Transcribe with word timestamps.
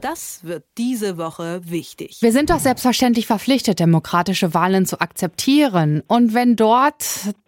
Das 0.00 0.40
wird 0.44 0.64
diese 0.78 1.18
Woche 1.18 1.60
wichtig. 1.64 2.18
Wir 2.20 2.32
sind 2.32 2.50
doch 2.50 2.58
selbstverständlich 2.58 3.26
verpflichtet, 3.26 3.80
demokratische 3.80 4.54
Wahlen 4.54 4.86
zu 4.86 5.00
akzeptieren. 5.00 6.02
Und 6.06 6.34
wenn 6.34 6.56
dort 6.56 7.04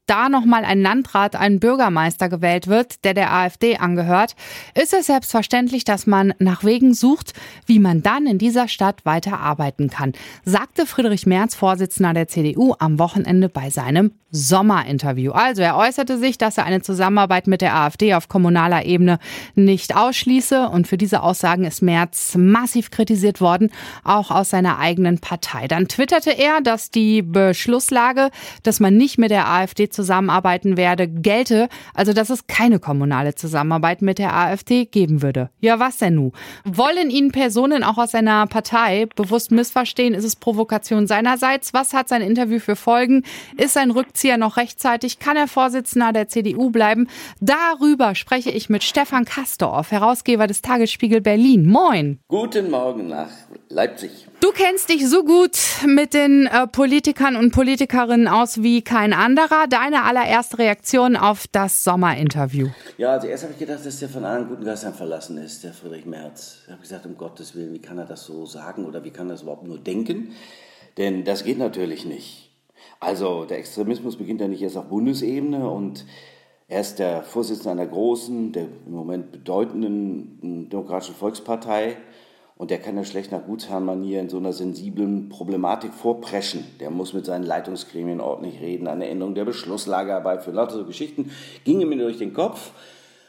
da 0.06 0.28
nochmal 0.28 0.64
ein 0.64 0.82
Landrat, 0.82 1.36
ein 1.36 1.60
Bürgermeister 1.60 2.28
gewählt 2.28 2.66
wird, 2.66 3.04
der 3.04 3.14
der 3.14 3.32
AfD 3.32 3.76
angehört, 3.76 4.34
ist 4.74 4.92
es 4.92 5.06
selbstverständlich, 5.06 5.84
dass 5.84 6.06
man 6.06 6.34
nach 6.38 6.64
Wegen 6.64 6.94
sucht, 6.94 7.34
wie 7.66 7.78
man 7.78 8.02
dann 8.02 8.26
in 8.26 8.38
dieser 8.38 8.68
Stadt 8.68 9.04
weiter 9.04 9.38
arbeiten 9.40 9.90
kann, 9.90 10.12
sagte 10.44 10.86
Friedrich 10.86 11.26
Merz, 11.26 11.54
Vorsitzender 11.54 12.14
der 12.14 12.28
CDU, 12.28 12.74
am 12.78 12.98
Wochenende 12.98 13.48
bei 13.48 13.70
seinem 13.70 14.12
Sommerinterview. 14.32 15.32
Also 15.32 15.60
er 15.60 15.76
äußerte 15.76 16.18
sich, 16.18 16.38
dass 16.38 16.56
er 16.56 16.64
eine 16.64 16.80
Zusammenarbeit 16.80 17.46
mit 17.46 17.60
der 17.60 17.76
AfD 17.76 18.14
auf 18.14 18.28
kommunaler 18.28 18.86
Ebene 18.86 19.18
nicht 19.54 19.94
ausschließe 19.94 20.70
und 20.70 20.88
für 20.88 20.96
diese 20.96 21.22
Aussagen 21.22 21.64
ist 21.64 21.82
Merz 21.82 22.34
massiv 22.36 22.90
kritisiert 22.90 23.42
worden, 23.42 23.70
auch 24.04 24.30
aus 24.30 24.50
seiner 24.50 24.78
eigenen 24.78 25.18
Partei. 25.18 25.68
Dann 25.68 25.86
twitterte 25.86 26.30
er, 26.30 26.62
dass 26.62 26.90
die 26.90 27.20
Beschlusslage, 27.20 28.30
dass 28.62 28.80
man 28.80 28.96
nicht 28.96 29.18
mit 29.18 29.30
der 29.30 29.48
AfD 29.48 29.90
zusammenarbeiten 29.92 30.76
werde, 30.76 31.08
gelte, 31.08 31.68
also 31.94 32.12
dass 32.12 32.30
es 32.30 32.46
keine 32.46 32.78
kommunale 32.78 33.34
Zusammenarbeit 33.34 34.02
mit 34.02 34.18
der 34.18 34.34
AfD 34.34 34.86
geben 34.86 35.22
würde. 35.22 35.50
Ja, 35.60 35.78
was 35.78 35.98
denn 35.98 36.16
nun? 36.16 36.32
Wollen 36.64 37.10
ihn 37.10 37.32
Personen 37.32 37.84
auch 37.84 37.98
aus 37.98 38.12
seiner 38.12 38.46
Partei 38.46 39.06
bewusst 39.14 39.50
missverstehen? 39.50 40.14
Ist 40.14 40.24
es 40.24 40.36
Provokation 40.36 41.06
seinerseits? 41.06 41.74
Was 41.74 41.92
hat 41.92 42.08
sein 42.08 42.22
Interview 42.22 42.58
für 42.58 42.76
Folgen? 42.76 43.22
Ist 43.56 43.74
sein 43.74 43.90
Rückzieher 43.90 44.36
noch 44.36 44.56
rechtzeitig? 44.56 45.18
Kann 45.18 45.36
er 45.36 45.48
Vorsitzender 45.48 46.12
der 46.12 46.28
CDU 46.28 46.70
bleiben? 46.70 47.08
Darüber 47.40 48.14
spreche 48.14 48.50
ich 48.50 48.68
mit 48.68 48.82
Stefan 48.82 49.24
Kastorf, 49.24 49.90
Herausgeber 49.90 50.46
des 50.46 50.62
Tagesspiegel 50.62 51.20
Berlin. 51.20 51.66
Moin. 51.68 52.18
Guten 52.28 52.70
Morgen 52.70 53.08
nach 53.08 53.30
Leipzig. 53.72 54.28
Du 54.40 54.50
kennst 54.52 54.90
dich 54.90 55.08
so 55.08 55.24
gut 55.24 55.56
mit 55.86 56.12
den 56.12 56.46
äh, 56.46 56.66
Politikern 56.66 57.36
und 57.36 57.52
Politikerinnen 57.52 58.28
aus 58.28 58.62
wie 58.62 58.82
kein 58.82 59.14
anderer. 59.14 59.66
Deine 59.68 60.02
allererste 60.04 60.58
Reaktion 60.58 61.16
auf 61.16 61.46
das 61.50 61.82
Sommerinterview? 61.82 62.68
Ja, 62.98 63.12
also 63.12 63.28
erst 63.28 63.44
habe 63.44 63.54
ich 63.54 63.58
gedacht, 63.58 63.86
dass 63.86 63.98
der 63.98 64.10
von 64.10 64.24
allen 64.24 64.48
guten 64.48 64.64
Geistern 64.64 64.92
verlassen 64.92 65.38
ist, 65.38 65.64
der 65.64 65.72
Friedrich 65.72 66.04
Merz. 66.04 66.58
Ich 66.66 66.72
habe 66.72 66.82
gesagt, 66.82 67.06
um 67.06 67.16
Gottes 67.16 67.54
Willen, 67.54 67.72
wie 67.72 67.80
kann 67.80 67.96
er 67.96 68.04
das 68.04 68.24
so 68.24 68.44
sagen 68.44 68.84
oder 68.84 69.04
wie 69.04 69.10
kann 69.10 69.28
er 69.28 69.32
das 69.32 69.42
überhaupt 69.42 69.66
nur 69.66 69.78
denken? 69.78 70.32
Denn 70.98 71.24
das 71.24 71.44
geht 71.44 71.58
natürlich 71.58 72.04
nicht. 72.04 72.50
Also 73.00 73.46
der 73.46 73.58
Extremismus 73.58 74.16
beginnt 74.16 74.42
ja 74.42 74.48
nicht 74.48 74.62
erst 74.62 74.76
auf 74.76 74.88
Bundesebene 74.88 75.68
und 75.68 76.04
er 76.68 76.80
ist 76.80 76.98
der 76.98 77.22
Vorsitzende 77.22 77.70
einer 77.70 77.86
großen, 77.86 78.52
der 78.52 78.64
im 78.86 78.92
Moment 78.92 79.32
bedeutenden 79.32 80.68
Demokratischen 80.70 81.14
Volkspartei. 81.14 81.96
Und 82.62 82.70
der 82.70 82.78
kann 82.78 82.96
ja 82.96 83.04
schlecht 83.04 83.32
nach 83.32 83.44
Gutsherrenmanier 83.44 84.20
in 84.20 84.28
so 84.28 84.36
einer 84.36 84.52
sensiblen 84.52 85.28
Problematik 85.28 85.92
vorpreschen. 85.92 86.64
Der 86.78 86.90
muss 86.90 87.12
mit 87.12 87.26
seinen 87.26 87.42
Leitungsgremien 87.42 88.20
ordentlich 88.20 88.60
reden, 88.60 88.86
eine 88.86 89.08
Änderung 89.08 89.34
der 89.34 89.44
Beschlusslage 89.44 90.12
herbei 90.12 90.38
für 90.38 90.52
lauter 90.52 90.76
so 90.76 90.84
Geschichten. 90.84 91.32
Gingen 91.64 91.88
mir 91.88 91.98
durch 91.98 92.18
den 92.18 92.32
Kopf. 92.32 92.70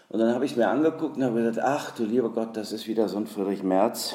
Und 0.10 0.20
dann 0.20 0.36
habe 0.36 0.46
ich 0.46 0.52
es 0.52 0.58
mir 0.58 0.68
angeguckt 0.68 1.18
und 1.18 1.24
habe 1.24 1.42
gesagt, 1.42 1.68
ach 1.68 1.96
du 1.96 2.06
lieber 2.06 2.30
Gott, 2.30 2.56
das 2.56 2.72
ist 2.74 2.88
wieder 2.88 3.10
so 3.10 3.18
ein 3.18 3.26
Friedrich 3.26 3.64
Merz 3.64 4.14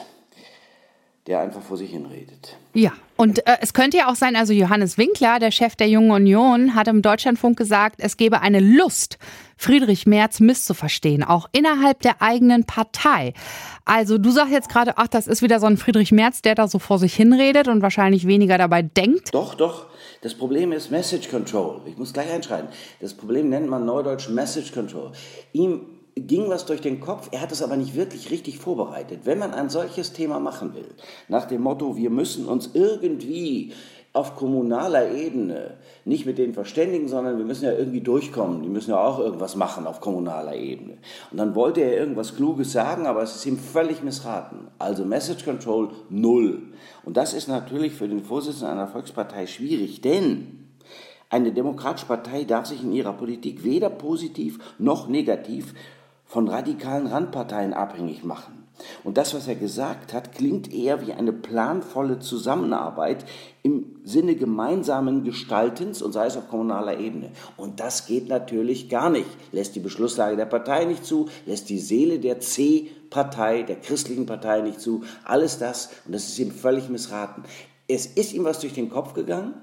der 1.29 1.41
einfach 1.41 1.61
vor 1.61 1.77
sich 1.77 1.91
hin 1.91 2.07
redet. 2.07 2.57
Ja, 2.73 2.93
und 3.19 3.45
äh, 3.49 3.57
es 3.61 3.75
könnte 3.75 3.97
ja 3.97 4.09
auch 4.09 4.15
sein, 4.15 4.37
also 4.37 4.53
Johannes 4.53 4.97
Winkler, 4.97 5.41
der 5.41 5.51
Chef 5.51 5.75
der 5.75 5.89
Jungen 5.89 6.13
Union, 6.13 6.77
hat 6.77 6.87
im 6.87 7.03
Deutschlandfunk 7.03 7.59
gesagt, 7.59 7.97
es 7.99 8.17
gebe 8.17 8.43
eine 8.43 8.61
Lust, 8.61 9.19
Friedrich 9.57 10.07
Merz 10.07 10.39
misszuverstehen, 10.39 11.25
auch 11.25 11.49
innerhalb 11.51 12.01
der 12.01 12.23
eigenen 12.23 12.63
Partei. 12.63 13.35
Also 13.85 14.19
du 14.19 14.31
sagst 14.31 14.53
jetzt 14.53 14.69
gerade, 14.69 14.99
ach, 14.99 15.09
das 15.09 15.27
ist 15.27 15.43
wieder 15.43 15.59
so 15.59 15.67
ein 15.67 15.79
Friedrich 15.79 16.13
Merz, 16.13 16.43
der 16.43 16.55
da 16.55 16.69
so 16.69 16.79
vor 16.79 17.01
sich 17.01 17.13
hinredet 17.13 17.67
und 17.67 17.83
wahrscheinlich 17.83 18.29
weniger 18.29 18.57
dabei 18.57 18.83
denkt. 18.83 19.35
Doch, 19.35 19.57
doch. 19.57 19.87
Das 20.23 20.35
Problem 20.35 20.71
ist 20.71 20.93
Message 20.93 21.28
Control. 21.28 21.81
Ich 21.87 21.97
muss 21.97 22.12
gleich 22.12 22.31
einschreiten. 22.31 22.69
Das 23.01 23.15
Problem 23.15 23.49
nennt 23.49 23.69
man 23.69 23.84
neudeutsch 23.84 24.28
Message 24.28 24.71
Control. 24.73 25.11
Ihm 25.53 25.97
ging 26.21 26.49
was 26.49 26.67
durch 26.67 26.81
den 26.81 27.01
Kopf, 27.01 27.29
er 27.33 27.41
hat 27.41 27.53
es 27.53 27.62
aber 27.62 27.77
nicht 27.77 27.95
wirklich 27.95 28.31
richtig 28.31 28.59
vorbereitet. 28.59 29.21
Wenn 29.25 29.39
man 29.39 29.53
ein 29.53 29.71
solches 29.71 30.12
Thema 30.12 30.41
machen 30.41 30.75
will, 30.75 30.89
nach 31.29 31.47
dem 31.47 31.62
Motto, 31.62 31.97
wir 31.97 32.11
müssen 32.11 32.47
uns 32.47 32.71
irgendwie 32.75 33.73
auf 34.12 34.34
kommunaler 34.37 35.12
Ebene 35.12 35.75
nicht 36.05 36.27
mit 36.27 36.39
denen 36.39 36.55
verständigen, 36.55 37.09
sondern 37.09 37.39
wir 37.39 37.45
müssen 37.45 37.67
ja 37.67 37.73
irgendwie 37.73 38.01
durchkommen. 38.01 38.62
Die 38.62 38.69
müssen 38.69 38.91
ja 38.91 38.99
auch 38.99 39.19
irgendwas 39.19 39.55
machen 39.55 39.87
auf 39.87 40.01
kommunaler 40.01 40.57
Ebene. 40.57 40.99
Und 41.31 41.39
dann 41.39 41.55
wollte 41.55 41.83
er 41.83 41.97
irgendwas 41.97 42.34
Kluges 42.34 42.73
sagen, 42.73 43.07
aber 43.07 43.23
es 43.23 43.37
ist 43.37 43.47
ihm 43.47 43.59
völlig 43.59 44.03
missraten. 44.03 44.69
Also 44.78 45.05
Message 45.05 45.45
Control 45.45 45.91
null. 46.09 46.62
Und 47.05 47.17
das 47.17 47.34
ist 47.34 47.49
natürlich 47.49 47.93
für 47.93 48.09
den 48.09 48.25
Vorsitzenden 48.25 48.71
einer 48.71 48.89
Volkspartei 48.89 49.47
schwierig, 49.47 50.01
denn 50.01 50.69
eine 51.31 51.53
demokratische 51.53 52.07
Partei 52.07 52.45
darf 52.45 52.67
sich 52.67 52.83
in 52.83 52.93
ihrer 52.93 53.12
Politik 53.12 53.62
weder 53.62 53.91
positiv 53.91 54.59
noch 54.78 55.09
negativ 55.09 55.75
von 56.28 56.47
radikalen 56.49 57.06
Randparteien 57.06 57.72
abhängig 57.72 58.22
machen. 58.22 58.69
Und 59.03 59.16
das, 59.19 59.34
was 59.34 59.49
er 59.49 59.55
gesagt 59.56 60.12
hat, 60.12 60.33
klingt 60.33 60.72
eher 60.72 61.05
wie 61.06 61.12
eine 61.12 61.33
planvolle 61.33 62.21
Zusammenarbeit 62.21 63.25
im 63.62 63.97
Sinne 64.05 64.37
gemeinsamen 64.37 65.25
Gestaltens 65.25 66.00
und 66.00 66.12
sei 66.12 66.27
es 66.27 66.37
auf 66.37 66.49
kommunaler 66.49 66.99
Ebene. 66.99 67.31
Und 67.56 67.81
das 67.81 68.06
geht 68.06 68.28
natürlich 68.28 68.89
gar 68.89 69.11
nicht. 69.11 69.28
Lässt 69.53 69.75
die 69.75 69.81
Beschlusslage 69.81 70.37
der 70.37 70.47
Partei 70.47 70.84
nicht 70.84 71.05
zu, 71.05 71.28
lässt 71.47 71.69
die 71.69 71.81
Seele 71.81 72.21
der 72.21 72.41
C-Partei, 72.41 73.62
der 73.62 73.77
christlichen 73.77 74.27
Partei 74.27 74.60
nicht 74.60 74.81
zu. 74.81 75.03
Alles 75.25 75.59
das, 75.59 75.91
und 76.06 76.15
das 76.15 76.28
ist 76.28 76.39
ihm 76.39 76.53
völlig 76.53 76.89
missraten. 76.89 77.45
Es 77.89 78.06
ist 78.06 78.33
ihm 78.33 78.45
was 78.45 78.60
durch 78.60 78.75
den 78.75 78.91
Kopf 78.91 79.15
gegangen. 79.15 79.55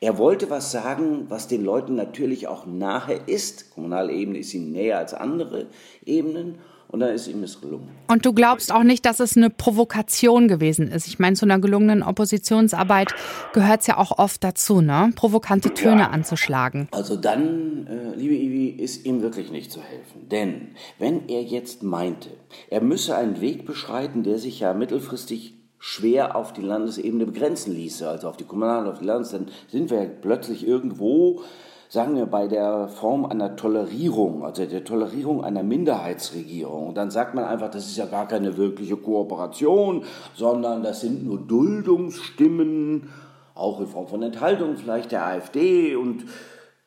Er 0.00 0.18
wollte 0.18 0.50
was 0.50 0.70
sagen, 0.70 1.26
was 1.28 1.48
den 1.48 1.64
Leuten 1.64 1.94
natürlich 1.94 2.48
auch 2.48 2.66
nahe 2.66 3.20
ist. 3.26 3.70
Kommunale 3.70 4.12
Ebene 4.12 4.38
ist 4.38 4.52
ihm 4.54 4.70
näher 4.70 4.98
als 4.98 5.14
andere 5.14 5.66
Ebenen. 6.04 6.58
Und 6.88 7.00
dann 7.00 7.10
ist 7.10 7.26
ihm 7.26 7.42
es 7.42 7.60
gelungen. 7.60 7.88
Und 8.06 8.24
du 8.24 8.32
glaubst 8.32 8.72
auch 8.72 8.84
nicht, 8.84 9.04
dass 9.06 9.18
es 9.18 9.36
eine 9.36 9.50
Provokation 9.50 10.46
gewesen 10.46 10.88
ist? 10.88 11.08
Ich 11.08 11.18
meine, 11.18 11.34
zu 11.34 11.44
einer 11.44 11.58
gelungenen 11.58 12.02
Oppositionsarbeit 12.02 13.12
gehört 13.52 13.80
es 13.80 13.88
ja 13.88 13.98
auch 13.98 14.18
oft 14.18 14.44
dazu, 14.44 14.80
ne? 14.80 15.10
provokante 15.16 15.74
Töne 15.74 16.02
ja. 16.02 16.10
anzuschlagen. 16.10 16.88
Also 16.92 17.16
dann, 17.16 17.88
äh, 17.88 18.16
liebe 18.16 18.34
Ivi, 18.34 18.68
ist 18.68 19.04
ihm 19.04 19.20
wirklich 19.20 19.50
nicht 19.50 19.72
zu 19.72 19.82
helfen. 19.82 20.28
Denn 20.30 20.68
wenn 20.98 21.28
er 21.28 21.42
jetzt 21.42 21.82
meinte, 21.82 22.30
er 22.70 22.80
müsse 22.80 23.16
einen 23.16 23.40
Weg 23.40 23.66
beschreiten, 23.66 24.22
der 24.22 24.38
sich 24.38 24.60
ja 24.60 24.72
mittelfristig 24.72 25.54
schwer 25.78 26.36
auf 26.36 26.52
die 26.52 26.62
Landesebene 26.62 27.26
begrenzen 27.26 27.74
ließe, 27.74 28.08
also 28.08 28.28
auf 28.28 28.36
die 28.36 28.44
kommunale, 28.44 28.90
auf 28.90 28.98
die 28.98 29.04
Landes, 29.04 29.30
dann 29.30 29.48
sind 29.68 29.90
wir 29.90 30.04
plötzlich 30.06 30.66
irgendwo, 30.66 31.42
sagen 31.88 32.16
wir, 32.16 32.26
bei 32.26 32.48
der 32.48 32.88
Form 32.88 33.26
einer 33.26 33.56
Tolerierung, 33.56 34.44
also 34.44 34.64
der 34.64 34.84
Tolerierung 34.84 35.44
einer 35.44 35.62
Minderheitsregierung. 35.62 36.88
Und 36.88 36.96
dann 36.96 37.10
sagt 37.10 37.34
man 37.34 37.44
einfach, 37.44 37.70
das 37.70 37.86
ist 37.86 37.96
ja 37.96 38.06
gar 38.06 38.26
keine 38.26 38.56
wirkliche 38.56 38.96
Kooperation, 38.96 40.04
sondern 40.34 40.82
das 40.82 41.00
sind 41.00 41.24
nur 41.24 41.38
Duldungsstimmen, 41.38 43.10
auch 43.54 43.80
in 43.80 43.86
Form 43.86 44.08
von 44.08 44.22
Enthaltung 44.22 44.76
vielleicht 44.76 45.12
der 45.12 45.24
AfD 45.24 45.96
und 45.96 46.24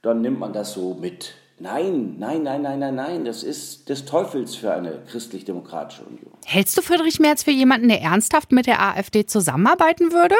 dann 0.01 0.21
nimmt 0.21 0.39
man 0.39 0.53
das 0.53 0.73
so 0.73 0.93
mit. 0.93 1.33
Nein, 1.61 2.15
nein, 2.17 2.43
nein, 2.43 2.61
nein, 2.61 2.79
nein, 2.79 2.95
nein. 2.95 3.25
Das 3.25 3.43
ist 3.43 3.89
des 3.89 4.05
Teufels 4.05 4.55
für 4.55 4.73
eine 4.73 5.01
christlich-demokratische 5.09 6.03
Union. 6.03 6.31
Hältst 6.45 6.77
du 6.77 6.81
Friedrich 6.81 7.19
Merz 7.19 7.43
für 7.43 7.51
jemanden, 7.51 7.89
der 7.89 8.01
ernsthaft 8.01 8.51
mit 8.51 8.65
der 8.65 8.81
AfD 8.81 9.25
zusammenarbeiten 9.25 10.13
würde? 10.13 10.35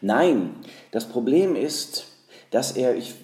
Nein. 0.00 0.56
Das 0.90 1.08
Problem 1.08 1.54
ist, 1.54 2.06
dass 2.50 2.72
er, 2.72 2.96
ich, 2.96 3.14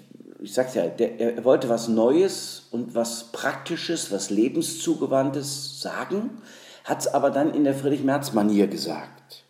ich 0.41 0.55
sag's 0.55 0.75
ja, 0.75 0.87
der, 0.87 1.19
er 1.21 1.45
wollte 1.45 1.69
was 1.69 1.89
Neues 1.89 2.69
und 2.71 2.95
was 2.95 3.33
Praktisches, 3.33 4.13
was 4.13 4.31
Lebenszugewandtes 4.31 5.81
sagen, 5.81 6.43
hat 6.85 7.01
es 7.01 7.09
aber 7.09 7.31
dann 7.31 7.53
in 7.55 7.65
der 7.65 7.75
Friedrich-Merz-Manier 7.75 8.69
gesagt. 8.69 9.45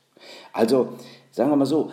Also, 0.52 0.98
sagen 1.30 1.50
wir 1.50 1.56
mal 1.56 1.66
so, 1.66 1.90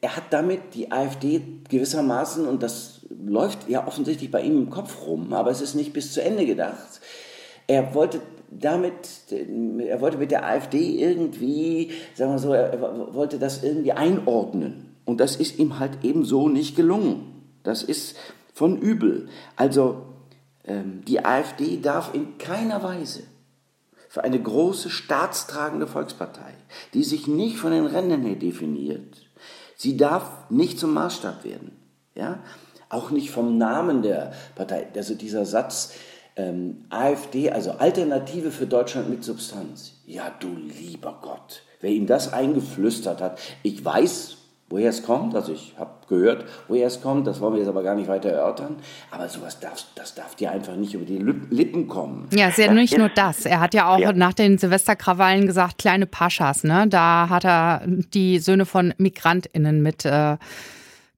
er 0.00 0.16
hat 0.16 0.24
damit 0.30 0.74
die 0.74 0.92
AfD 0.92 1.42
gewissermaßen, 1.68 2.46
und 2.46 2.62
das 2.62 2.97
läuft 3.24 3.68
ja 3.68 3.86
offensichtlich 3.86 4.30
bei 4.30 4.42
ihm 4.42 4.56
im 4.58 4.70
Kopf 4.70 5.06
rum, 5.06 5.32
aber 5.32 5.50
es 5.50 5.60
ist 5.60 5.74
nicht 5.74 5.92
bis 5.92 6.12
zu 6.12 6.22
Ende 6.22 6.46
gedacht. 6.46 7.00
Er 7.66 7.94
wollte 7.94 8.20
damit, 8.50 9.08
er 9.30 10.00
wollte 10.00 10.18
mit 10.18 10.30
der 10.30 10.46
AfD 10.46 11.00
irgendwie, 11.00 11.90
sagen 12.14 12.32
wir 12.32 12.38
so, 12.38 12.52
er 12.52 13.14
wollte 13.14 13.38
das 13.38 13.62
irgendwie 13.62 13.92
einordnen. 13.92 14.96
Und 15.04 15.20
das 15.20 15.36
ist 15.36 15.58
ihm 15.58 15.78
halt 15.78 16.04
eben 16.04 16.24
so 16.24 16.48
nicht 16.48 16.76
gelungen. 16.76 17.42
Das 17.62 17.82
ist 17.82 18.16
von 18.54 18.78
übel. 18.78 19.28
Also 19.56 20.02
ähm, 20.64 21.02
die 21.06 21.24
AfD 21.24 21.80
darf 21.80 22.14
in 22.14 22.38
keiner 22.38 22.82
Weise 22.82 23.22
für 24.08 24.24
eine 24.24 24.40
große 24.40 24.90
staatstragende 24.90 25.86
Volkspartei, 25.86 26.54
die 26.94 27.04
sich 27.04 27.26
nicht 27.26 27.58
von 27.58 27.72
den 27.72 27.86
Rändern 27.86 28.22
her 28.22 28.36
definiert, 28.36 29.26
sie 29.76 29.96
darf 29.96 30.50
nicht 30.50 30.78
zum 30.78 30.94
Maßstab 30.94 31.44
werden. 31.44 31.72
Ja? 32.14 32.42
Auch 32.88 33.10
nicht 33.10 33.30
vom 33.30 33.58
Namen 33.58 34.02
der 34.02 34.32
Partei. 34.54 34.86
Also 34.94 35.14
dieser 35.14 35.44
Satz, 35.44 35.92
ähm, 36.36 36.84
AfD, 36.88 37.50
also 37.50 37.72
Alternative 37.72 38.50
für 38.50 38.66
Deutschland 38.66 39.10
mit 39.10 39.24
Substanz. 39.24 40.00
Ja, 40.06 40.32
du 40.38 40.48
lieber 40.56 41.18
Gott, 41.20 41.62
wer 41.80 41.90
ihm 41.90 42.06
das 42.06 42.32
eingeflüstert 42.32 43.20
hat. 43.20 43.40
Ich 43.62 43.84
weiß, 43.84 44.36
woher 44.70 44.90
es 44.90 45.02
kommt, 45.02 45.34
also 45.34 45.52
ich 45.52 45.74
habe 45.78 45.90
gehört, 46.08 46.44
woher 46.68 46.86
es 46.86 47.00
kommt, 47.00 47.26
das 47.26 47.40
wollen 47.40 47.54
wir 47.54 47.60
jetzt 47.60 47.68
aber 47.68 47.82
gar 47.82 47.94
nicht 47.94 48.08
weiter 48.08 48.30
erörtern, 48.30 48.76
aber 49.10 49.28
sowas 49.28 49.60
darf, 49.60 49.84
das 49.94 50.14
darf 50.14 50.34
dir 50.34 50.50
einfach 50.50 50.76
nicht 50.76 50.94
über 50.94 51.04
die 51.04 51.18
Lippen 51.18 51.88
kommen. 51.88 52.28
Ja, 52.32 52.48
ist 52.48 52.58
ja 52.58 52.72
nicht 52.72 52.96
nur 52.96 53.08
das, 53.08 53.46
er 53.46 53.60
hat 53.60 53.74
ja 53.74 53.88
auch 53.88 53.98
ja. 53.98 54.12
nach 54.12 54.34
den 54.34 54.58
Silvesterkrawallen 54.58 55.46
gesagt, 55.46 55.78
kleine 55.78 56.06
Paschas, 56.06 56.64
ne? 56.64 56.86
da 56.88 57.28
hat 57.28 57.44
er 57.44 57.82
die 57.86 58.38
Söhne 58.38 58.66
von 58.66 58.94
MigrantInnen 58.98 59.82
mit... 59.82 60.04
Äh, 60.04 60.36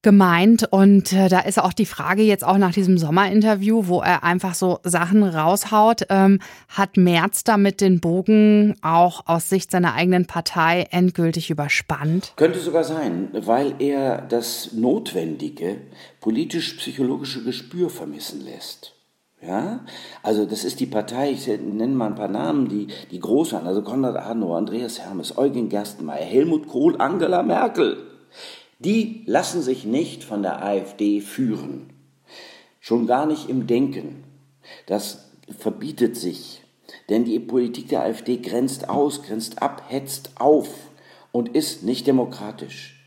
gemeint. 0.01 0.67
Und 0.71 1.13
äh, 1.13 1.29
da 1.29 1.39
ist 1.39 1.59
auch 1.59 1.73
die 1.73 1.85
Frage 1.85 2.23
jetzt 2.23 2.43
auch 2.43 2.57
nach 2.57 2.73
diesem 2.73 2.97
Sommerinterview, 2.97 3.87
wo 3.87 4.01
er 4.01 4.23
einfach 4.23 4.53
so 4.53 4.79
Sachen 4.83 5.23
raushaut, 5.23 6.03
ähm, 6.09 6.39
hat 6.67 6.97
Merz 6.97 7.43
damit 7.43 7.81
den 7.81 7.99
Bogen 7.99 8.75
auch 8.81 9.27
aus 9.27 9.49
Sicht 9.49 9.71
seiner 9.71 9.93
eigenen 9.93 10.25
Partei 10.25 10.87
endgültig 10.91 11.49
überspannt? 11.49 12.33
Könnte 12.35 12.59
sogar 12.59 12.83
sein, 12.83 13.29
weil 13.33 13.75
er 13.79 14.21
das 14.21 14.73
notwendige 14.73 15.77
politisch-psychologische 16.19 17.43
Gespür 17.43 17.89
vermissen 17.89 18.41
lässt. 18.43 18.93
Ja, 19.43 19.79
also 20.21 20.45
das 20.45 20.63
ist 20.63 20.79
die 20.79 20.85
Partei, 20.85 21.31
ich 21.31 21.47
nenne 21.47 21.95
mal 21.95 22.07
ein 22.07 22.15
paar 22.15 22.27
Namen, 22.27 22.69
die, 22.69 22.87
die 23.09 23.19
groß 23.19 23.53
waren, 23.53 23.65
also 23.65 23.81
Konrad 23.81 24.15
Adenauer, 24.15 24.55
Andreas 24.55 24.99
Hermes, 24.99 25.35
Eugen 25.35 25.67
Gerstenmaier, 25.67 26.23
Helmut 26.23 26.67
Kohl, 26.67 26.95
Angela 27.01 27.41
Merkel 27.41 27.97
die 28.85 29.23
lassen 29.25 29.61
sich 29.61 29.85
nicht 29.85 30.23
von 30.23 30.41
der 30.41 30.63
AfD 30.63 31.21
führen. 31.21 31.93
Schon 32.79 33.05
gar 33.05 33.25
nicht 33.25 33.49
im 33.49 33.67
Denken. 33.67 34.23
Das 34.87 35.31
verbietet 35.57 36.17
sich. 36.17 36.63
Denn 37.09 37.25
die 37.25 37.39
Politik 37.39 37.89
der 37.89 38.01
AfD 38.01 38.37
grenzt 38.37 38.89
aus, 38.89 39.23
grenzt 39.23 39.61
ab, 39.61 39.83
hetzt 39.87 40.31
auf 40.39 40.69
und 41.31 41.49
ist 41.55 41.83
nicht 41.83 42.07
demokratisch. 42.07 42.97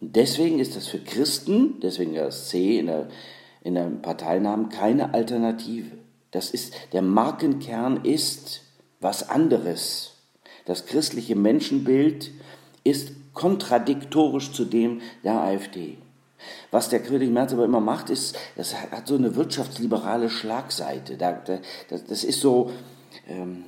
Und 0.00 0.16
deswegen 0.16 0.58
ist 0.58 0.76
das 0.76 0.86
für 0.86 0.98
Christen, 0.98 1.80
deswegen 1.80 2.14
das 2.14 2.48
C 2.48 2.78
in 2.78 2.86
der, 2.86 3.08
in 3.62 3.74
der 3.74 3.86
Parteinamen, 3.86 4.68
keine 4.70 5.14
Alternative. 5.14 5.98
Das 6.30 6.50
ist, 6.50 6.74
der 6.92 7.02
Markenkern 7.02 8.04
ist 8.04 8.62
was 9.00 9.28
anderes. 9.28 10.14
Das 10.64 10.86
christliche 10.86 11.36
Menschenbild 11.36 12.30
ist 12.84 13.12
kontradiktorisch 13.34 14.52
zu 14.52 14.64
dem 14.64 15.00
der 15.24 15.40
AfD. 15.40 15.98
Was 16.70 16.88
der 16.88 17.00
Friedrich 17.00 17.30
Merz 17.30 17.52
aber 17.52 17.64
immer 17.64 17.80
macht, 17.80 18.10
ist, 18.10 18.36
das 18.56 18.74
hat 18.74 19.06
so 19.06 19.14
eine 19.14 19.36
wirtschaftsliberale 19.36 20.30
Schlagseite. 20.30 21.16
das 21.16 22.24
ist 22.24 22.40
so, 22.40 22.70
ähm, 23.28 23.64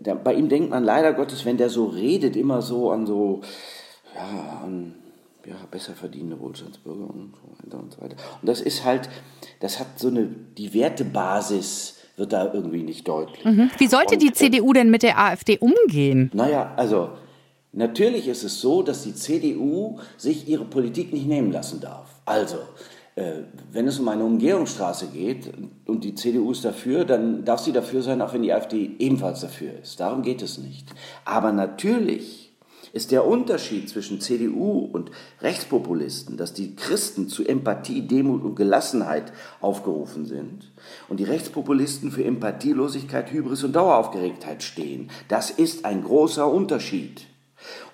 da, 0.00 0.14
bei 0.14 0.34
ihm 0.34 0.48
denkt 0.48 0.70
man 0.70 0.84
leider 0.84 1.12
Gottes, 1.12 1.44
wenn 1.44 1.56
der 1.56 1.70
so 1.70 1.86
redet, 1.86 2.36
immer 2.36 2.62
so 2.62 2.90
an 2.90 3.06
so, 3.06 3.42
ja, 4.14 4.60
an 4.64 4.94
ja, 5.46 5.56
besser 5.70 5.94
verdienende 5.94 6.40
Wohlstandsbürger 6.40 7.08
und 7.08 7.34
so 7.34 7.66
weiter 7.66 7.78
und 7.78 7.92
so 7.92 8.00
weiter. 8.00 8.16
Und 8.40 8.48
das 8.48 8.60
ist 8.60 8.84
halt, 8.84 9.08
das 9.60 9.78
hat 9.78 9.98
so 9.98 10.08
eine, 10.08 10.26
die 10.26 10.74
Wertebasis 10.74 11.96
wird 12.16 12.32
da 12.32 12.52
irgendwie 12.52 12.82
nicht 12.82 13.06
deutlich. 13.06 13.44
Mhm. 13.44 13.70
Wie 13.78 13.86
sollte 13.86 14.14
und, 14.14 14.22
die 14.22 14.32
CDU 14.32 14.72
denn 14.72 14.90
mit 14.90 15.02
der 15.02 15.18
AfD 15.18 15.58
umgehen? 15.58 16.30
Naja, 16.34 16.72
also 16.76 17.10
Natürlich 17.72 18.28
ist 18.28 18.44
es 18.44 18.60
so, 18.60 18.82
dass 18.82 19.02
die 19.02 19.14
CDU 19.14 19.98
sich 20.16 20.48
ihre 20.48 20.64
Politik 20.64 21.12
nicht 21.12 21.26
nehmen 21.26 21.52
lassen 21.52 21.80
darf. 21.80 22.08
Also, 22.24 22.58
äh, 23.14 23.42
wenn 23.72 23.86
es 23.86 23.98
um 23.98 24.08
eine 24.08 24.24
Umgehungsstraße 24.24 25.08
geht 25.08 25.52
und 25.86 26.04
die 26.04 26.14
CDU 26.14 26.52
ist 26.52 26.64
dafür, 26.64 27.04
dann 27.04 27.44
darf 27.44 27.60
sie 27.60 27.72
dafür 27.72 28.02
sein, 28.02 28.22
auch 28.22 28.32
wenn 28.32 28.42
die 28.42 28.52
AfD 28.52 28.92
ebenfalls 28.98 29.40
dafür 29.40 29.72
ist. 29.82 30.00
Darum 30.00 30.22
geht 30.22 30.40
es 30.40 30.58
nicht. 30.58 30.88
Aber 31.24 31.52
natürlich 31.52 32.48
ist 32.92 33.10
der 33.10 33.26
Unterschied 33.26 33.88
zwischen 33.88 34.20
CDU 34.20 34.88
und 34.92 35.10
Rechtspopulisten, 35.40 36.36
dass 36.36 36.54
die 36.54 36.74
Christen 36.74 37.28
zu 37.28 37.44
Empathie, 37.44 38.02
Demut 38.02 38.42
und 38.42 38.54
Gelassenheit 38.54 39.32
aufgerufen 39.60 40.24
sind 40.24 40.72
und 41.08 41.20
die 41.20 41.24
Rechtspopulisten 41.24 42.10
für 42.10 42.24
Empathielosigkeit, 42.24 43.30
Hybris 43.30 43.64
und 43.64 43.74
Daueraufgeregtheit 43.74 44.62
stehen. 44.62 45.10
Das 45.28 45.50
ist 45.50 45.84
ein 45.84 46.02
großer 46.02 46.50
Unterschied. 46.50 47.26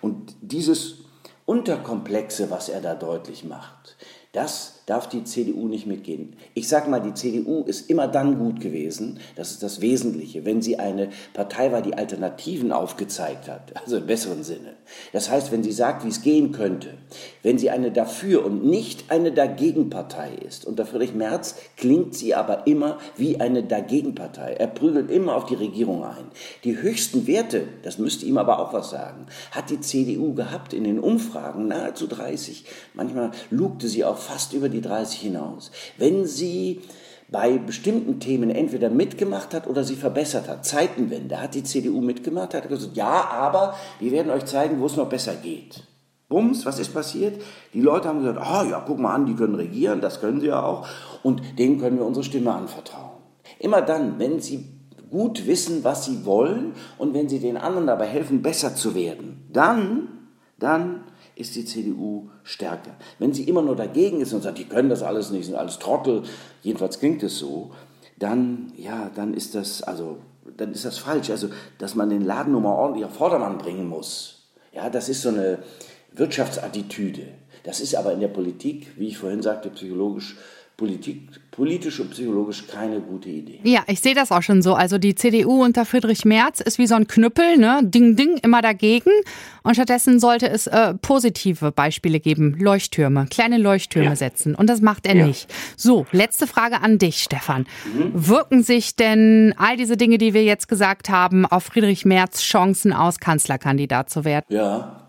Und 0.00 0.34
dieses 0.40 0.98
Unterkomplexe, 1.46 2.50
was 2.50 2.68
er 2.68 2.80
da 2.80 2.94
deutlich 2.94 3.44
macht, 3.44 3.96
das 4.32 4.73
darf 4.86 5.08
die 5.08 5.24
CDU 5.24 5.68
nicht 5.68 5.86
mitgehen. 5.86 6.36
Ich 6.52 6.68
sage 6.68 6.90
mal, 6.90 7.00
die 7.00 7.14
CDU 7.14 7.62
ist 7.62 7.88
immer 7.88 8.08
dann 8.08 8.38
gut 8.38 8.60
gewesen, 8.60 9.18
das 9.36 9.52
ist 9.52 9.62
das 9.62 9.80
Wesentliche, 9.80 10.44
wenn 10.44 10.62
sie 10.62 10.78
eine 10.78 11.08
Partei 11.32 11.72
war, 11.72 11.82
die 11.82 11.94
Alternativen 11.94 12.72
aufgezeigt 12.72 13.48
hat, 13.48 13.72
also 13.80 13.96
im 13.96 14.06
besseren 14.06 14.44
Sinne. 14.44 14.74
Das 15.12 15.30
heißt, 15.30 15.52
wenn 15.52 15.62
sie 15.62 15.72
sagt, 15.72 16.04
wie 16.04 16.08
es 16.08 16.22
gehen 16.22 16.52
könnte, 16.52 16.94
wenn 17.42 17.58
sie 17.58 17.70
eine 17.70 17.90
dafür 17.90 18.44
und 18.44 18.64
nicht 18.64 19.10
eine 19.10 19.32
Dagegenpartei 19.32 20.32
ist. 20.46 20.66
Unter 20.66 20.84
Friedrich 20.84 21.14
Merz 21.14 21.56
klingt 21.76 22.14
sie 22.14 22.34
aber 22.34 22.66
immer 22.66 22.98
wie 23.16 23.40
eine 23.40 23.62
Dagegenpartei. 23.62 24.54
Er 24.54 24.66
prügelt 24.66 25.10
immer 25.10 25.36
auf 25.36 25.46
die 25.46 25.54
Regierung 25.54 26.04
ein. 26.04 26.26
Die 26.64 26.80
höchsten 26.80 27.26
Werte, 27.26 27.68
das 27.82 27.98
müsste 27.98 28.26
ihm 28.26 28.38
aber 28.38 28.58
auch 28.58 28.72
was 28.72 28.90
sagen, 28.90 29.26
hat 29.50 29.70
die 29.70 29.80
CDU 29.80 30.34
gehabt 30.34 30.72
in 30.74 30.84
den 30.84 30.98
Umfragen, 30.98 31.68
nahezu 31.68 32.06
30. 32.06 32.64
Manchmal 32.92 33.30
lugte 33.50 33.88
sie 33.88 34.04
auch 34.04 34.18
fast 34.18 34.52
über 34.52 34.68
die 34.74 34.82
30 34.82 35.20
hinaus. 35.20 35.70
Wenn 35.96 36.26
sie 36.26 36.82
bei 37.34 37.58
bestimmten 37.58 38.20
Themen 38.20 38.50
entweder 38.50 38.90
mitgemacht 38.90 39.54
hat 39.54 39.66
oder 39.66 39.82
sie 39.82 39.96
verbessert 39.96 40.48
hat. 40.48 40.64
Zeitenwende 40.64 41.40
hat 41.40 41.54
die 41.54 41.64
CDU 41.64 42.00
mitgemacht, 42.00 42.54
hat 42.54 42.68
gesagt, 42.68 42.96
ja, 42.96 43.28
aber 43.30 43.74
wir 43.98 44.12
werden 44.12 44.30
euch 44.30 44.44
zeigen, 44.44 44.80
wo 44.80 44.86
es 44.86 44.96
noch 44.96 45.08
besser 45.08 45.34
geht. 45.34 45.82
Bums, 46.28 46.64
was 46.64 46.78
ist 46.78 46.92
passiert? 46.92 47.40
Die 47.72 47.80
Leute 47.80 48.08
haben 48.08 48.20
gesagt, 48.20 48.38
oh, 48.40 48.70
ja, 48.70 48.82
guck 48.86 48.98
mal 48.98 49.14
an, 49.14 49.26
die 49.26 49.34
können 49.34 49.54
regieren, 49.54 50.00
das 50.00 50.20
können 50.20 50.40
sie 50.40 50.48
ja 50.48 50.62
auch 50.62 50.86
und 51.22 51.42
denen 51.58 51.80
können 51.80 51.98
wir 51.98 52.06
unsere 52.06 52.24
Stimme 52.24 52.52
anvertrauen. 52.52 53.18
Immer 53.58 53.82
dann, 53.82 54.18
wenn 54.18 54.40
sie 54.40 54.68
gut 55.10 55.46
wissen, 55.46 55.84
was 55.84 56.04
sie 56.04 56.24
wollen 56.24 56.72
und 56.98 57.14
wenn 57.14 57.28
sie 57.28 57.38
den 57.38 57.56
anderen 57.56 57.86
dabei 57.86 58.06
helfen, 58.06 58.42
besser 58.42 58.74
zu 58.74 58.94
werden, 58.94 59.44
dann, 59.52 60.08
dann 60.58 61.04
ist 61.36 61.56
die 61.56 61.64
CDU 61.64 62.28
stärker. 62.42 62.96
Wenn 63.18 63.32
sie 63.32 63.44
immer 63.44 63.62
nur 63.62 63.76
dagegen 63.76 64.20
ist 64.20 64.32
und 64.32 64.42
sagt, 64.42 64.58
die 64.58 64.64
können 64.64 64.88
das 64.88 65.02
alles 65.02 65.30
nicht, 65.30 65.46
sind 65.46 65.56
alles 65.56 65.78
Trottel, 65.78 66.22
jedenfalls 66.62 66.98
klingt 66.98 67.22
es 67.22 67.38
so, 67.38 67.72
dann, 68.18 68.72
ja, 68.76 69.10
dann 69.14 69.34
ist 69.34 69.54
das, 69.54 69.82
also, 69.82 70.18
dann 70.56 70.72
ist 70.72 70.84
das 70.84 70.98
falsch. 70.98 71.30
Also, 71.30 71.48
dass 71.78 71.94
man 71.94 72.10
den 72.10 72.24
Laden 72.24 72.52
nur 72.52 72.60
mal 72.60 72.74
ordentlich 72.74 73.04
auf 73.04 73.14
Vordermann 73.14 73.58
bringen 73.58 73.88
muss. 73.88 74.42
Ja, 74.72 74.90
das 74.90 75.08
ist 75.08 75.22
so 75.22 75.30
eine 75.30 75.58
Wirtschaftsattitüde. 76.12 77.26
Das 77.64 77.80
ist 77.80 77.96
aber 77.96 78.12
in 78.12 78.20
der 78.20 78.28
Politik, 78.28 78.92
wie 78.96 79.08
ich 79.08 79.18
vorhin 79.18 79.42
sagte, 79.42 79.70
psychologisch 79.70 80.36
Politik, 80.76 81.28
politisch 81.52 82.00
und 82.00 82.10
psychologisch 82.10 82.66
keine 82.66 83.00
gute 83.00 83.28
Idee. 83.28 83.60
Ja, 83.62 83.84
ich 83.86 84.00
sehe 84.00 84.14
das 84.14 84.32
auch 84.32 84.42
schon 84.42 84.60
so. 84.60 84.74
Also 84.74 84.98
die 84.98 85.14
CDU 85.14 85.62
unter 85.62 85.84
Friedrich 85.84 86.24
Merz 86.24 86.58
ist 86.60 86.78
wie 86.78 86.88
so 86.88 86.96
ein 86.96 87.06
Knüppel, 87.06 87.58
ne? 87.58 87.78
Ding, 87.84 88.16
ding, 88.16 88.38
immer 88.38 88.60
dagegen. 88.60 89.10
Und 89.62 89.74
stattdessen 89.74 90.18
sollte 90.18 90.48
es 90.48 90.66
äh, 90.66 90.94
positive 90.94 91.70
Beispiele 91.70 92.18
geben. 92.18 92.56
Leuchttürme, 92.58 93.28
kleine 93.30 93.58
Leuchttürme 93.58 94.10
ja. 94.10 94.16
setzen. 94.16 94.56
Und 94.56 94.68
das 94.68 94.80
macht 94.80 95.06
er 95.06 95.14
ja. 95.14 95.26
nicht. 95.26 95.48
So, 95.76 96.06
letzte 96.10 96.48
Frage 96.48 96.80
an 96.80 96.98
dich, 96.98 97.18
Stefan. 97.22 97.66
Mhm. 97.94 98.10
Wirken 98.12 98.64
sich 98.64 98.96
denn 98.96 99.54
all 99.56 99.76
diese 99.76 99.96
Dinge, 99.96 100.18
die 100.18 100.34
wir 100.34 100.42
jetzt 100.42 100.66
gesagt 100.66 101.08
haben, 101.08 101.46
auf 101.46 101.62
Friedrich 101.62 102.04
Merz 102.04 102.42
Chancen 102.42 102.92
aus, 102.92 103.20
Kanzlerkandidat 103.20 104.10
zu 104.10 104.24
werden? 104.24 104.46
Ja, 104.48 105.04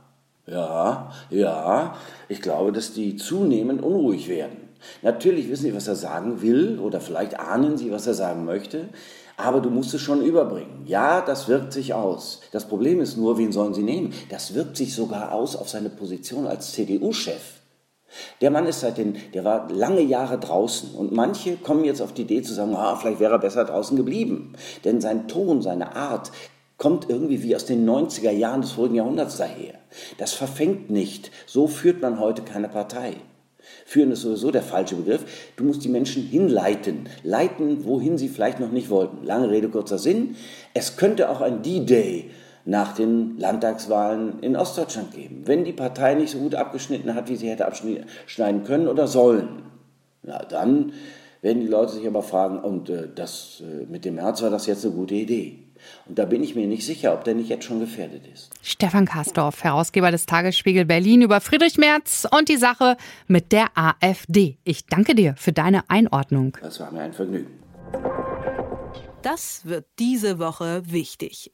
ja, 0.46 1.12
ja. 1.32 1.96
Ich 2.30 2.44
glaube, 2.44 2.72
dass 2.72 2.94
die 2.94 3.16
zunehmend 3.16 3.82
unruhig 3.82 4.30
werden. 4.30 4.65
Natürlich 5.02 5.50
wissen 5.50 5.64
sie, 5.64 5.76
was 5.76 5.88
er 5.88 5.96
sagen 5.96 6.42
will 6.42 6.80
oder 6.80 7.00
vielleicht 7.00 7.40
ahnen 7.40 7.78
sie, 7.78 7.92
was 7.92 8.08
er 8.08 8.14
sagen 8.14 8.46
möchte, 8.46 8.90
aber 9.38 9.60
du 9.60 9.70
musst 9.70 9.94
es 9.94 10.02
schon 10.02 10.24
überbringen. 10.24 10.84
Ja, 10.86 11.22
das 11.22 11.48
wirkt 11.48 11.74
sich 11.74 11.94
aus. 11.94 12.42
Das 12.52 12.68
Problem 12.68 13.02
ist 13.02 13.18
nur, 13.18 13.38
wen 13.38 13.52
sollen 13.52 13.74
sie 13.74 13.84
nehmen? 13.84 14.14
Das 14.30 14.54
wirkt 14.54 14.78
sich 14.78 14.94
sogar 14.94 15.34
aus 15.34 15.56
auf 15.56 15.70
seine 15.70 15.90
Position 15.90 16.48
als 16.48 16.72
CDU-Chef. 16.72 17.42
Der 18.40 18.52
Mann 18.52 18.66
ist 18.66 18.80
seit 18.80 18.98
den, 18.98 19.18
der 19.34 19.44
war 19.44 19.70
lange 19.70 20.02
Jahre 20.02 20.40
draußen 20.40 20.94
und 20.96 21.12
manche 21.12 21.58
kommen 21.58 21.84
jetzt 21.84 22.02
auf 22.02 22.14
die 22.14 22.22
Idee 22.22 22.42
zu 22.42 22.54
sagen, 22.54 22.76
ah, 22.76 22.96
vielleicht 22.96 23.20
wäre 23.20 23.34
er 23.34 23.40
besser 23.40 23.66
draußen 23.66 23.98
geblieben. 23.98 24.54
Denn 24.86 25.02
sein 25.02 25.28
Ton, 25.28 25.62
seine 25.62 25.96
Art 25.98 26.32
kommt 26.78 27.10
irgendwie 27.10 27.44
wie 27.44 27.56
aus 27.56 27.66
den 27.66 27.88
90er 27.90 28.32
Jahren 28.32 28.62
des 28.62 28.72
vorigen 28.72 28.96
Jahrhunderts 28.96 29.38
daher. 29.38 29.76
Das 30.18 30.34
verfängt 30.34 30.90
nicht. 30.90 31.32
So 31.46 31.68
führt 31.68 32.02
man 32.02 32.20
heute 32.20 32.42
keine 32.42 32.70
Partei. 32.70 33.16
Führen 33.88 34.12
ist 34.12 34.22
sowieso 34.22 34.50
der 34.50 34.64
falsche 34.64 34.96
Begriff. 34.96 35.52
Du 35.56 35.64
musst 35.64 35.84
die 35.84 35.90
Menschen 35.90 36.24
hinleiten. 36.24 37.08
Leiten, 37.24 37.86
wohin 37.86 38.18
sie 38.18 38.30
vielleicht 38.30 38.60
noch 38.60 38.72
nicht 38.72 38.90
wollten. 38.90 39.24
Lange 39.24 39.52
Rede, 39.52 39.70
kurzer 39.70 40.00
Sinn. 40.00 40.36
Es 40.74 40.98
könnte 40.98 41.30
auch 41.30 41.40
ein 41.40 41.62
D-Day 41.62 42.32
nach 42.66 42.96
den 42.96 43.38
Landtagswahlen 43.38 44.40
in 44.42 44.56
Ostdeutschland 44.56 45.14
geben, 45.14 45.44
wenn 45.46 45.64
die 45.64 45.72
Partei 45.72 46.16
nicht 46.16 46.32
so 46.32 46.40
gut 46.40 46.56
abgeschnitten 46.56 47.14
hat, 47.14 47.30
wie 47.30 47.36
sie 47.36 47.48
hätte 47.48 47.68
abschneiden 47.68 48.64
können 48.64 48.88
oder 48.88 49.08
sollen. 49.08 49.62
Na, 50.24 50.40
dann 50.40 50.94
werden 51.46 51.62
die 51.62 51.68
Leute 51.68 51.94
sich 51.94 52.08
aber 52.08 52.24
fragen, 52.24 52.60
und 52.60 52.90
äh, 52.90 53.08
das 53.14 53.62
äh, 53.62 53.86
mit 53.86 54.04
dem 54.04 54.16
März 54.16 54.42
war 54.42 54.50
das 54.50 54.66
jetzt 54.66 54.84
eine 54.84 54.96
gute 54.96 55.14
Idee. 55.14 55.60
Und 56.08 56.18
da 56.18 56.26
bin 56.26 56.44
ich 56.44 56.56
mir 56.56 56.66
nicht 56.66 56.84
sicher, 56.84 57.14
ob 57.14 57.24
der 57.24 57.36
nicht 57.36 57.50
jetzt 57.50 57.66
schon 57.66 57.80
gefährdet 57.80 58.24
ist. 58.34 58.50
Stefan 58.64 59.06
Kastorf, 59.06 59.64
Herausgeber 59.64 60.10
des 60.10 60.26
Tagesspiegel 60.26 60.86
Berlin 60.86 61.22
über 61.22 61.42
Friedrich 61.42 61.78
Merz 61.78 62.28
und 62.36 62.50
die 62.50 62.58
Sache 62.58 62.98
mit 63.28 63.52
der 63.52 63.68
AfD. 63.76 64.58
Ich 64.64 64.88
danke 64.88 65.14
dir 65.14 65.36
für 65.38 65.54
deine 65.54 65.88
Einordnung. 65.88 66.58
Das 66.62 66.80
war 66.80 66.92
mir 66.92 67.02
ein 67.02 67.14
Vergnügen. 67.14 67.52
Das 69.22 69.62
wird 69.66 69.86
diese 70.00 70.40
Woche 70.40 70.82
wichtig. 70.88 71.52